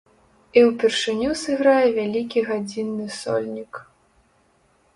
[0.59, 3.73] І ўпершыню сыграе вялікі гадзінны сольнік.